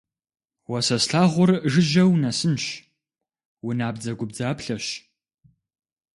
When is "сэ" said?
0.87-0.97